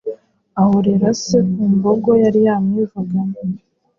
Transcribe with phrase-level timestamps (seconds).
[0.61, 3.61] ahorera se ku mbogo yari yamwivuganye.